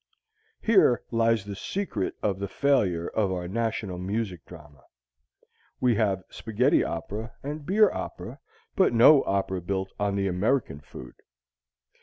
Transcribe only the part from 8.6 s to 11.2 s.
but no opera built on an American food.